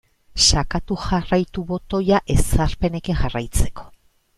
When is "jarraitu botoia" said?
1.03-2.25